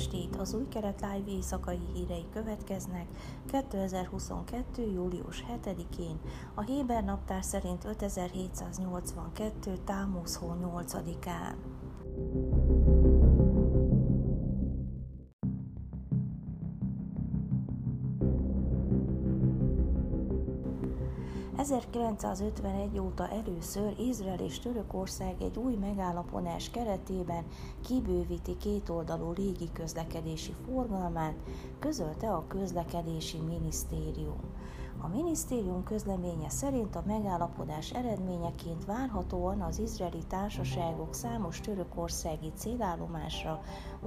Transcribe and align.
estét! 0.00 0.36
Az 0.36 0.54
új 0.54 0.68
keret 0.68 1.00
live 1.00 1.30
éjszakai 1.30 1.78
hírei 1.94 2.26
következnek 2.32 3.06
2022. 3.46 4.82
július 4.92 5.44
7-én, 5.64 6.20
a 6.54 6.60
Héber 6.60 7.04
naptár 7.04 7.44
szerint 7.44 7.84
5782. 7.84 9.78
támusz 9.84 10.36
hó 10.36 10.54
8-án. 10.62 11.54
1951 21.70 22.98
óta 22.98 23.28
először 23.28 23.98
Izrael 23.98 24.38
és 24.38 24.58
Törökország 24.58 25.42
egy 25.42 25.56
új 25.56 25.74
megállapodás 25.74 26.70
keretében 26.70 27.44
kibővíti 27.84 28.56
kétoldalú 28.56 29.32
légi 29.32 29.72
közlekedési 29.72 30.54
forgalmát, 30.66 31.34
közölte 31.78 32.30
a 32.32 32.46
közlekedési 32.46 33.38
minisztérium. 33.38 34.40
A 35.02 35.08
minisztérium 35.08 35.84
közleménye 35.84 36.48
szerint 36.48 36.96
a 36.96 37.02
megállapodás 37.06 37.90
eredményeként 37.92 38.84
várhatóan 38.84 39.60
az 39.60 39.78
izraeli 39.78 40.24
társaságok 40.28 41.14
számos 41.14 41.60
törökországi 41.60 42.52
célállomásra 42.54 43.60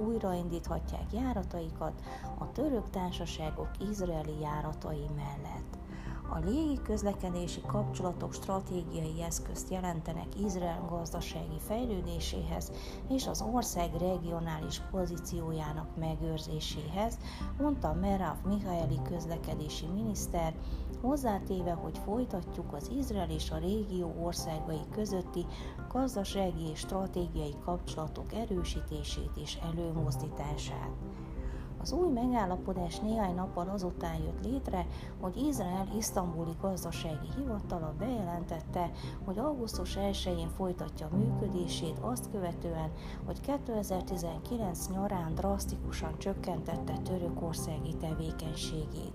újraindíthatják 0.06 1.12
járataikat 1.12 2.02
a 2.38 2.52
török 2.52 2.90
társaságok 2.90 3.70
izraeli 3.90 4.40
járatai 4.40 5.06
mellett. 5.16 5.83
A 6.28 6.38
légi 6.38 6.80
közlekedési 6.82 7.60
kapcsolatok 7.66 8.32
stratégiai 8.32 9.22
eszközt 9.22 9.70
jelentenek 9.70 10.40
Izrael 10.44 10.84
gazdasági 10.88 11.58
fejlődéséhez 11.66 12.72
és 13.08 13.26
az 13.26 13.44
ország 13.52 13.90
regionális 13.98 14.80
pozíciójának 14.90 15.96
megőrzéséhez, 15.96 17.18
mondta 17.58 17.92
Merav 17.92 18.36
Mihaeli 18.44 18.98
közlekedési 19.08 19.86
miniszter, 19.86 20.54
hozzátéve, 21.00 21.72
hogy 21.72 21.98
folytatjuk 21.98 22.72
az 22.72 22.90
Izrael 22.98 23.30
és 23.30 23.50
a 23.50 23.58
régió 23.58 24.14
országai 24.22 24.80
közötti 24.92 25.46
gazdasági 25.88 26.68
és 26.72 26.78
stratégiai 26.78 27.54
kapcsolatok 27.64 28.32
erősítését 28.32 29.30
és 29.36 29.58
előmozdítását. 29.72 30.90
Az 31.84 31.92
új 31.92 32.08
megállapodás 32.08 32.98
néhány 32.98 33.34
nappal 33.34 33.68
azután 33.68 34.16
jött 34.16 34.44
létre, 34.44 34.86
hogy 35.20 35.36
Izrael 35.36 35.88
isztambuli 35.96 36.52
gazdasági 36.60 37.28
hivatala 37.36 37.94
bejelentette, 37.98 38.90
hogy 39.24 39.38
augusztus 39.38 39.98
1-én 40.00 40.48
folytatja 40.48 41.08
működését 41.12 41.98
azt 42.00 42.30
követően, 42.30 42.90
hogy 43.26 43.40
2019 43.40 44.88
nyarán 44.88 45.34
drasztikusan 45.34 46.18
csökkentette 46.18 46.98
törökországi 46.98 47.94
tevékenységét. 47.96 49.12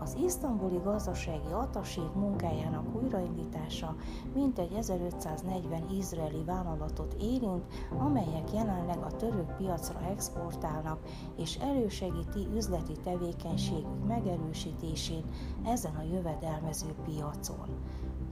Az 0.00 0.16
isztambuli 0.24 0.80
gazdasági 0.84 1.52
ataség 1.52 2.10
munkájának 2.14 3.02
újraindítása 3.02 3.96
mintegy 4.34 4.72
1540 4.72 5.88
izraeli 5.90 6.42
vállalatot 6.44 7.16
érint, 7.20 7.64
amelyek 7.98 8.52
jelenleg 8.52 8.98
a 8.98 9.16
török 9.16 9.56
piacra 9.56 10.00
exportálnak 10.10 10.98
és 11.36 11.56
elősegíti 11.56 12.46
üzleti 12.54 12.92
tevékenységük 13.04 14.06
megerősítésén 14.06 15.24
ezen 15.64 15.94
a 15.94 16.02
jövedelmező 16.02 16.94
piacon. 17.04 17.68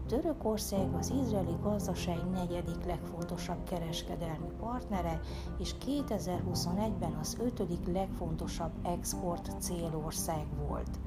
Törökország 0.06 0.94
az 0.94 1.12
izraeli 1.22 1.56
gazdaság 1.62 2.30
negyedik 2.30 2.84
legfontosabb 2.84 3.64
kereskedelmi 3.64 4.50
partnere, 4.60 5.20
és 5.58 5.74
2021-ben 5.86 7.16
az 7.20 7.36
ötödik 7.40 7.86
legfontosabb 7.86 8.72
export 8.82 9.50
célország 9.58 10.46
volt. 10.68 10.98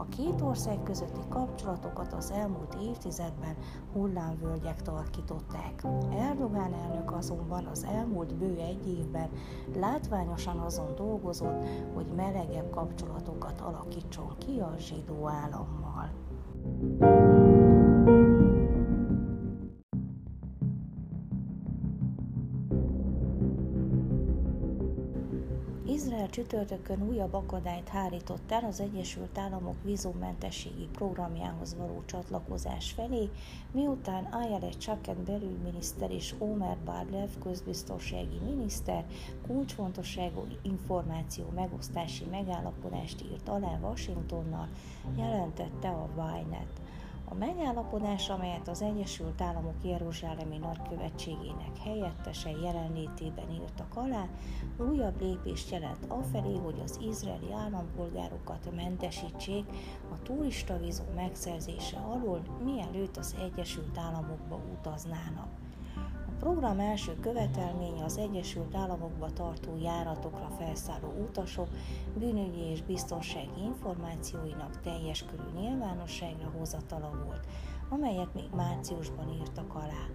A 0.00 0.08
két 0.08 0.40
ország 0.40 0.82
közötti 0.82 1.20
kapcsolatokat 1.28 2.12
az 2.12 2.30
elmúlt 2.30 2.76
évtizedben 2.82 3.56
hullámvölgyek 3.92 4.82
tarkították. 4.82 5.84
Erdogán 6.18 6.72
elnök 6.72 7.12
azonban 7.12 7.64
az 7.66 7.84
elmúlt 7.84 8.34
bő 8.34 8.56
egy 8.56 8.98
évben 8.98 9.28
látványosan 9.74 10.58
azon 10.58 10.94
dolgozott, 10.94 11.66
hogy 11.94 12.06
melegebb 12.16 12.70
kapcsolatokat 12.70 13.60
alakítson 13.60 14.36
ki 14.38 14.60
a 14.60 14.74
zsidó 14.78 15.28
állammal. 15.28 16.10
Izrael 16.80 17.19
csütörtökön 26.30 27.08
újabb 27.08 27.34
akadályt 27.34 27.88
hárított 27.88 28.52
el 28.52 28.64
az 28.64 28.80
Egyesült 28.80 29.38
Államok 29.38 29.76
vízummentességi 29.84 30.88
programjához 30.92 31.76
való 31.76 32.02
csatlakozás 32.06 32.90
felé, 32.90 33.30
miután 33.72 34.24
Ayala 34.24 34.68
Chaken 34.68 35.24
belügyminiszter 35.24 36.10
és 36.10 36.34
Omer 36.38 36.76
Barlev 36.84 37.28
közbiztonsági 37.42 38.38
miniszter 38.44 39.04
kulcsfontosságú 39.46 40.46
információ 40.62 41.44
megosztási 41.54 42.24
megállapodást 42.30 43.22
írt 43.32 43.48
alá 43.48 43.78
Washingtonnal, 43.82 44.68
jelentette 45.16 45.88
a 45.88 46.08
Wynet. 46.16 46.79
A 47.32 47.34
megállapodás, 47.34 48.28
amelyet 48.28 48.68
az 48.68 48.82
Egyesült 48.82 49.40
Államok 49.40 49.84
Jeruzsálemi 49.84 50.58
Nagykövetségének 50.58 51.78
helyettese 51.82 52.50
jelenlétében 52.50 53.50
írtak 53.50 53.96
alá, 53.96 54.28
újabb 54.90 55.20
lépést 55.20 55.70
jelent 55.70 56.04
afelé, 56.08 56.56
hogy 56.56 56.80
az 56.84 56.98
izraeli 57.08 57.52
állampolgárokat 57.52 58.74
mentesítsék 58.74 59.64
a 60.12 60.22
turista 60.22 60.78
vízum 60.78 61.14
megszerzése 61.14 61.96
alól, 61.96 62.42
mielőtt 62.64 63.16
az 63.16 63.36
Egyesült 63.40 63.98
Államokba 63.98 64.60
utaznának 64.78 65.48
program 66.40 66.78
első 66.78 67.16
követelménye 67.20 68.04
az 68.04 68.18
Egyesült 68.18 68.74
Államokba 68.74 69.30
tartó 69.30 69.76
járatokra 69.82 70.48
felszálló 70.58 71.08
utasok 71.28 71.68
bűnügyi 72.18 72.60
és 72.60 72.82
biztonsági 72.82 73.62
információinak 73.64 74.80
teljes 74.80 75.24
körű 75.24 75.60
nyilvánosságra 75.60 76.50
hozatala 76.58 77.10
volt, 77.24 77.46
amelyet 77.88 78.34
még 78.34 78.48
márciusban 78.54 79.28
írtak 79.40 79.74
alá. 79.74 80.06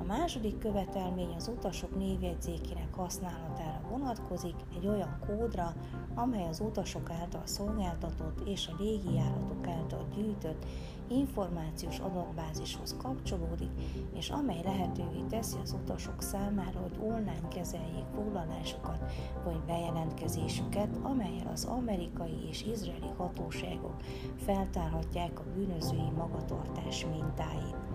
A 0.00 0.04
második 0.04 0.58
követelmény 0.58 1.34
az 1.36 1.48
utasok 1.56 1.96
névjegyzékének 1.96 2.94
használatára 2.94 3.80
vonatkozik 3.90 4.54
egy 4.76 4.86
olyan 4.86 5.18
kódra, 5.26 5.74
amely 6.14 6.48
az 6.48 6.60
utasok 6.60 7.10
által 7.10 7.46
szolgáltatott 7.46 8.48
és 8.48 8.66
a 8.66 8.82
légijáratok 8.82 9.66
által 9.66 10.08
gyűjtött 10.14 10.66
információs 11.08 11.98
adatbázishoz 11.98 12.96
kapcsolódik, 12.98 13.70
és 14.14 14.30
amely 14.30 14.62
lehetővé 14.64 15.20
teszi 15.28 15.56
az 15.62 15.76
utasok 15.82 16.22
számára, 16.22 16.80
hogy 16.80 16.98
online 17.00 17.48
kezeljék 17.48 18.06
foglalásukat 18.14 19.12
vagy 19.44 19.60
bejelentkezésüket, 19.66 20.98
amelyel 21.02 21.50
az 21.52 21.64
amerikai 21.64 22.48
és 22.48 22.64
izraeli 22.64 23.10
hatóságok 23.16 23.96
feltárhatják 24.36 25.40
a 25.40 25.44
bűnözői 25.54 26.10
magatartás 26.16 27.06
mintáit. 27.06 27.87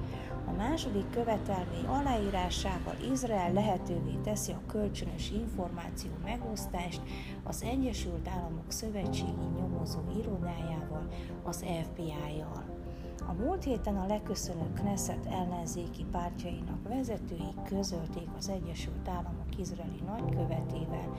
A 0.45 0.51
második 0.51 1.09
követelmény 1.09 1.85
aláírásával 1.85 2.95
Izrael 3.11 3.53
lehetővé 3.53 4.13
teszi 4.23 4.51
a 4.51 4.61
kölcsönös 4.67 5.31
információ 5.31 6.11
megosztást 6.23 7.01
az 7.43 7.63
Egyesült 7.63 8.27
Államok 8.27 8.71
Szövetségi 8.71 9.45
Nyomozó 9.55 9.99
Irodájával, 10.19 11.07
az 11.43 11.65
FBI-jal. 11.83 12.82
A 13.28 13.34
múlt 13.34 13.63
héten 13.63 13.97
a 13.97 14.05
leköszönő 14.05 14.73
Knesset 14.73 15.25
ellenzéki 15.25 16.05
pártjainak 16.11 16.87
vezetői 16.87 17.53
közölték 17.66 18.28
az 18.37 18.49
Egyesült 18.49 19.08
Államok 19.08 19.58
izraeli 19.58 20.02
nagykövetével, 20.05 21.09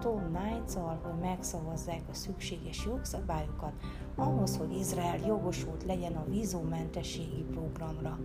Tom 0.00 0.20
knights 0.32 0.74
hogy 0.74 1.20
megszavazzák 1.20 2.02
a 2.10 2.14
szükséges 2.14 2.84
jogszabályokat 2.84 3.72
ahhoz, 4.14 4.56
hogy 4.56 4.76
Izrael 4.76 5.18
jogosult 5.26 5.84
legyen 5.84 6.12
a 6.12 6.24
vízummentességi 6.28 7.44
programra. 7.50 8.18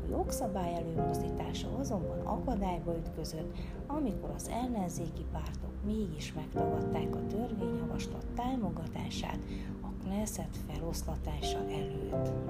A 0.00 0.08
jogszabály 0.10 0.74
előmozdítása 0.74 1.68
azonban 1.78 2.20
akadályba 2.20 2.96
ütközött, 2.96 3.56
amikor 3.86 4.30
az 4.34 4.48
ellenzéki 4.48 5.24
pártok 5.32 5.72
mégis 5.84 6.32
megtagadták 6.32 7.14
a 7.14 7.26
törvényjavaslat 7.26 8.26
támogatását 8.34 9.38
a 9.82 10.04
Knesset 10.04 10.58
feloszlatása 10.68 11.58
előtt. 11.58 12.43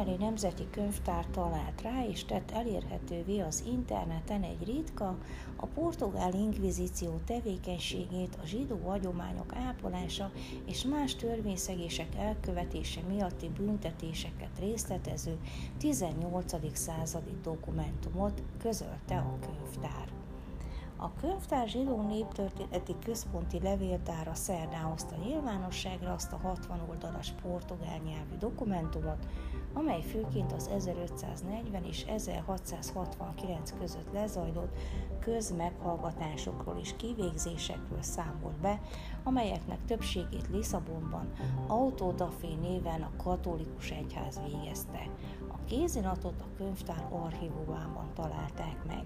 Izraeli 0.00 0.24
nemzeti 0.24 0.66
könyvtár 0.70 1.26
talált 1.26 1.82
rá 1.82 2.04
és 2.06 2.24
tett 2.24 2.50
elérhetővé 2.50 3.40
az 3.40 3.64
interneten 3.66 4.42
egy 4.42 4.64
ritka, 4.64 5.18
a 5.56 5.66
portugál 5.66 6.34
inkvizíció 6.34 7.20
tevékenységét, 7.26 8.38
a 8.42 8.46
zsidó 8.46 8.78
hagyományok 8.86 9.54
ápolása 9.54 10.30
és 10.64 10.84
más 10.84 11.16
törvényszegések 11.16 12.14
elkövetése 12.16 13.00
miatti 13.08 13.48
büntetéseket 13.48 14.58
részletező 14.58 15.38
18. 15.78 16.76
századi 16.76 17.36
dokumentumot 17.42 18.42
közölte 18.58 19.16
a 19.16 19.38
könyvtár. 19.40 20.08
A 20.96 21.12
könyvtár 21.20 21.68
zsidó 21.68 22.02
néptörténeti 22.02 22.94
központi 23.04 23.60
levéltára 23.62 24.34
szerdán 24.34 24.82
hozta 24.82 25.16
nyilvánosságra 25.16 26.12
azt 26.12 26.32
a 26.32 26.36
60 26.42 26.80
oldalas 26.88 27.32
portugál 27.42 27.98
nyelvű 27.98 28.36
dokumentumot, 28.38 29.26
amely 29.72 30.02
főként 30.02 30.52
az 30.52 30.68
1540 30.68 31.84
és 31.84 32.04
1669 32.08 33.72
között 33.78 34.12
lezajlott 34.12 34.76
közmeghallgatásokról 35.20 36.78
és 36.80 36.94
kivégzésekről 36.96 38.02
számolt 38.02 38.60
be, 38.60 38.80
amelyeknek 39.22 39.84
többségét 39.84 40.48
Lisszabonban 40.48 41.32
Autodafé 41.66 42.54
néven 42.60 43.02
a 43.02 43.22
katolikus 43.22 43.90
egyház 43.90 44.40
végezte. 44.46 45.08
A 45.48 45.64
kézinatot 45.64 46.40
a 46.40 46.56
könyvtár 46.56 47.06
archívumában 47.10 48.10
találták 48.14 48.84
meg. 48.86 49.04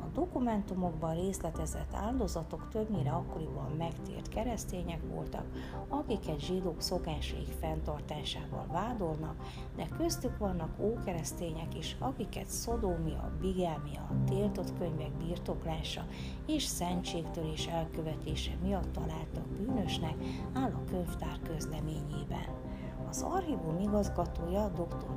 A 0.00 0.06
dokumentumokban 0.14 1.14
részletezett 1.14 1.94
áldozatok 1.94 2.68
többnyire 2.70 3.10
akkoriban 3.10 3.70
megtért 3.78 4.28
keresztények 4.28 5.00
voltak, 5.10 5.44
akiket 5.88 6.40
zsidók 6.40 6.80
szokásaik 6.80 7.52
fenntartásával 7.60 8.66
vádolnak, 8.72 9.36
de 9.76 9.86
köztük 9.96 10.38
vannak 10.38 10.78
ókeresztények 10.80 11.78
is, 11.78 11.96
akiket 11.98 12.46
szodómia, 12.46 13.32
bigámia, 13.40 14.10
tiltott 14.26 14.78
könyvek 14.78 15.12
birtoklása 15.12 16.06
és 16.46 16.62
szentségtörés 16.62 17.66
elkövetése 17.66 18.52
miatt 18.62 18.92
találtak 18.92 19.47
bűnösnek, 19.56 20.14
áll 20.52 20.72
a 20.72 20.84
könyvtár 20.90 21.38
közleményében. 21.42 22.66
Az 23.08 23.22
archívum 23.22 23.78
igazgatója 23.80 24.68
dr. 24.68 25.08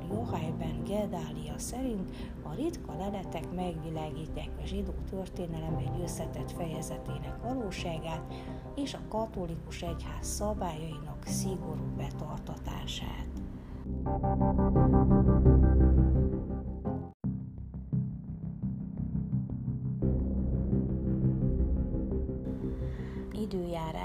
Ben 0.58 0.84
Gedália 0.84 1.58
szerint 1.58 2.10
a 2.42 2.54
ritka 2.54 2.96
leletek 2.96 3.54
megvilágítják 3.54 4.50
a 4.62 4.66
zsidó 4.66 4.92
történelem 5.10 5.76
egy 5.76 6.00
összetett 6.02 6.50
fejezetének 6.50 7.42
valóságát 7.42 8.34
és 8.74 8.94
a 8.94 9.08
katolikus 9.08 9.82
egyház 9.82 10.26
szabályainak 10.26 11.24
szigorú 11.24 11.84
betartatását. 11.96 13.28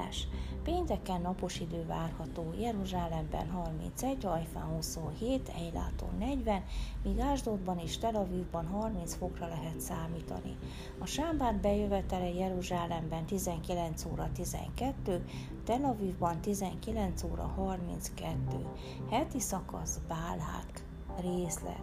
Időjárás 0.08 0.28
Pénteken 0.64 1.22
napos 1.22 1.60
idő 1.60 1.86
várható, 1.86 2.54
Jeruzsálemben 2.60 3.50
31, 3.50 4.26
Ajfán 4.26 4.64
27, 4.64 5.52
Eiláton 5.58 6.10
40, 6.20 6.64
míg 7.04 7.20
Ásdodban 7.20 7.80
és 7.80 7.98
Tel 7.98 8.16
Avivban 8.16 8.68
30 8.68 9.16
fokra 9.16 9.48
lehet 9.48 9.80
számítani. 9.80 10.58
A 11.00 11.06
Sámbát 11.06 11.62
bejövetele 11.62 12.34
Jeruzsálemben 12.34 13.26
19 13.26 14.06
óra 14.06 14.30
12, 14.34 15.26
Tel 15.64 15.84
Avivban 15.84 16.42
19 16.42 17.24
óra 17.24 17.44
32. 17.44 18.66
Heti 19.10 19.40
szakasz 19.40 20.00
Bálák, 20.08 20.84
részlet. 21.20 21.82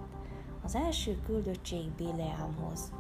Az 0.63 0.75
első 0.75 1.21
küldöttség 1.27 1.91
Bileámhoz 1.91 2.93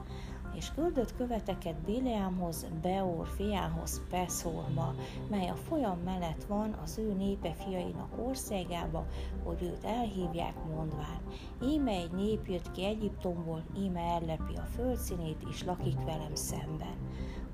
és 0.56 0.72
küldött 0.74 1.16
követeket 1.16 1.74
Bileámhoz, 1.74 2.66
Beor 2.82 3.26
fiához, 3.26 4.02
Peszorba, 4.10 4.94
mely 5.30 5.48
a 5.48 5.54
folyam 5.54 5.98
mellett 5.98 6.44
van 6.44 6.72
az 6.82 6.98
ő 6.98 7.12
népe 7.12 7.52
fiainak 7.52 8.18
országába, 8.26 9.06
hogy 9.44 9.62
őt 9.62 9.84
elhívják 9.84 10.54
mondván. 10.74 11.20
Íme 11.62 11.90
egy 11.90 12.12
nép 12.12 12.46
jött 12.46 12.70
ki 12.70 12.84
Egyiptomból, 12.84 13.64
íme 13.76 14.00
ellepi 14.00 14.54
a 14.56 14.68
földszínét, 14.74 15.42
és 15.50 15.64
lakik 15.64 16.04
velem 16.04 16.34
szemben. 16.34 16.96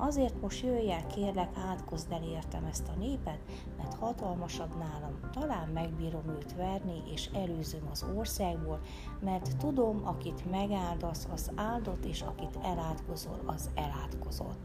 Azért 0.02 0.40
most 0.40 0.64
jöjj 0.64 0.92
kérlek, 1.14 1.56
átkozd 1.70 2.12
el 2.12 2.22
értem 2.22 2.64
ezt 2.64 2.88
a 2.88 2.98
népet, 2.98 3.38
mert 3.76 3.94
hatalmasabb 3.94 4.76
nálam. 4.78 5.20
Talán 5.32 5.68
megbírom 5.68 6.28
őt 6.28 6.54
verni, 6.54 7.02
és 7.12 7.28
előzöm 7.32 7.88
az 7.90 8.06
országból, 8.16 8.80
mert 9.20 9.56
tudom, 9.56 10.00
akit 10.04 10.50
megáldasz, 10.50 11.28
az 11.32 11.50
áldott, 11.54 12.04
és 12.04 12.22
akit 12.22 12.58
elátkozol, 12.90 13.40
az 13.46 13.70
elátkozott. 13.74 14.58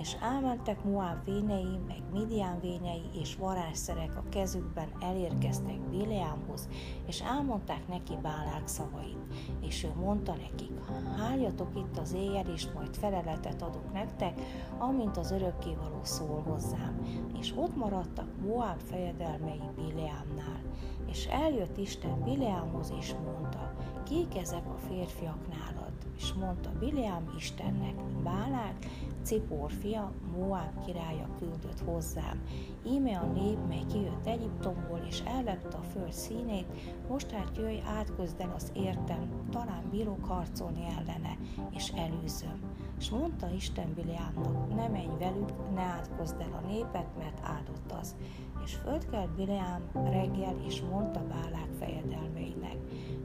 És 0.00 0.16
elmentek 0.22 0.84
Moab 0.84 1.24
vénei, 1.24 1.78
meg 1.86 2.02
Midian 2.12 2.60
vénei, 2.60 3.02
és 3.20 3.36
varázszerek 3.36 4.16
a 4.16 4.28
kezükben 4.28 4.88
elérkeztek 5.00 5.80
Bileámhoz, 5.80 6.68
és 7.06 7.20
elmondták 7.20 7.88
neki 7.88 8.12
Bálák 8.22 8.66
szavait. 8.66 9.18
És 9.60 9.84
ő 9.84 9.92
mondta 9.96 10.32
nekik, 10.32 10.70
háljatok 11.18 11.76
itt 11.76 11.98
az 11.98 12.12
éjjel, 12.12 12.46
és 12.54 12.66
majd 12.74 12.96
feleletet 12.96 13.62
adok 13.62 13.92
nektek, 13.92 14.40
amint 14.78 15.16
az 15.16 15.30
örökkévaló 15.30 16.00
szól 16.02 16.42
hozzám. 16.46 17.00
És 17.38 17.52
ott 17.56 17.76
maradtak 17.76 18.28
Moab 18.46 18.80
fejedelmei 18.80 19.62
Bileámnál. 19.76 20.60
És 21.06 21.26
eljött 21.26 21.76
Isten 21.76 22.22
Bileámhoz, 22.22 22.92
és 22.98 23.14
mondta, 23.24 23.74
kik 24.04 24.36
ezek 24.36 24.66
a 24.66 24.78
férfiak 24.88 25.48
nálad? 25.48 25.91
És 26.22 26.32
mondta 26.32 26.70
Bileám 26.78 27.34
Istennek, 27.38 27.94
Bálák, 28.22 28.74
Cipor 29.22 29.70
fia, 29.70 30.12
Moab 30.36 30.84
királya 30.84 31.28
küldött 31.38 31.80
hozzám. 31.84 32.42
Íme 32.86 33.18
a 33.18 33.26
nép, 33.26 33.58
mely 33.68 33.84
kijött 33.92 34.26
Egyiptomból, 34.26 35.00
és 35.08 35.22
ellepte 35.26 35.76
a 35.76 35.82
föld 35.82 36.12
színét, 36.12 36.66
most 37.08 37.30
hát 37.30 37.56
jöjj, 37.56 37.78
átközd 37.98 38.40
el 38.40 38.52
az 38.54 38.70
értem, 38.74 39.28
talán 39.50 39.88
bírok 39.90 40.24
harcolni 40.24 40.84
ellene, 40.98 41.36
és 41.70 41.88
előzöm. 41.88 42.60
És 42.98 43.10
mondta 43.10 43.50
Isten 43.50 43.94
Bileámnak, 43.94 44.74
ne 44.74 44.88
menj 44.88 45.18
velük, 45.18 45.74
ne 45.74 45.80
átkozd 45.80 46.40
el 46.40 46.60
a 46.62 46.66
népet, 46.66 47.08
mert 47.18 47.40
áldott 47.42 47.92
az. 48.00 48.16
És 48.64 48.74
földkelt 48.74 49.34
Bileám 49.34 49.82
reggel, 49.92 50.56
és 50.66 50.82
mondta 50.90 51.20
Bálák 51.26 51.70
fejedelmeinek, 51.78 52.76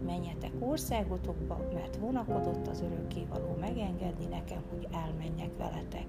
menjetek 0.06 0.52
országotokba, 0.60 1.58
mert 1.74 1.96
vonakodott 1.96 2.68
az 2.68 2.82
örökkévaló 2.82 3.56
megengedni 3.60 4.26
nekem, 4.26 4.64
hogy 4.70 4.88
elmenjek 4.92 5.58
veletek. 5.92 6.06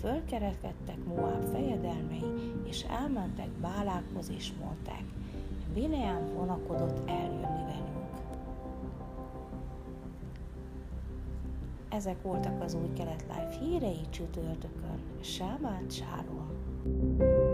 Fölkerekedtek 0.00 1.04
Moab 1.04 1.44
fejedelmei, 1.52 2.24
és 2.64 2.82
elmentek 2.82 3.48
Bálákhoz, 3.48 4.30
és 4.36 4.52
mondták, 4.60 5.04
Bileám 5.74 6.34
vonakodott 6.34 7.08
eljönni 7.08 7.64
velünk. 7.64 7.84
Ezek 11.88 12.22
voltak 12.22 12.62
az 12.62 12.74
új 12.74 12.92
kelet 12.92 13.24
live 13.28 13.56
hírei 13.60 14.00
csütörtökön. 14.10 15.00
Sámát 15.20 15.92
Sálom! 15.92 17.45